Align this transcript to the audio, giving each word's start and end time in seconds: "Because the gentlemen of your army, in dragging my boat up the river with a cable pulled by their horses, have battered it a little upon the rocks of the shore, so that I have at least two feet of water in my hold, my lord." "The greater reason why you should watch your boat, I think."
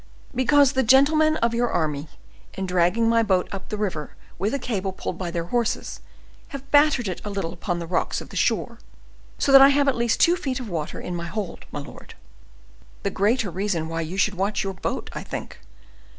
"Because 0.33 0.71
the 0.71 0.81
gentlemen 0.81 1.37
of 1.45 1.53
your 1.53 1.69
army, 1.69 2.07
in 2.55 2.65
dragging 2.65 3.07
my 3.07 3.21
boat 3.21 3.47
up 3.51 3.69
the 3.69 3.77
river 3.77 4.15
with 4.39 4.51
a 4.51 4.57
cable 4.57 4.91
pulled 4.91 5.19
by 5.19 5.29
their 5.29 5.43
horses, 5.53 5.99
have 6.47 6.71
battered 6.71 7.07
it 7.07 7.21
a 7.23 7.29
little 7.29 7.53
upon 7.53 7.77
the 7.77 7.85
rocks 7.85 8.19
of 8.19 8.29
the 8.29 8.35
shore, 8.35 8.79
so 9.37 9.51
that 9.51 9.61
I 9.61 9.69
have 9.69 9.87
at 9.87 9.95
least 9.95 10.19
two 10.19 10.35
feet 10.35 10.59
of 10.59 10.67
water 10.69 10.99
in 10.99 11.15
my 11.15 11.27
hold, 11.27 11.65
my 11.71 11.81
lord." 11.81 12.15
"The 13.03 13.11
greater 13.11 13.51
reason 13.51 13.87
why 13.89 14.01
you 14.01 14.17
should 14.17 14.33
watch 14.33 14.63
your 14.63 14.73
boat, 14.73 15.11
I 15.13 15.21
think." 15.21 15.59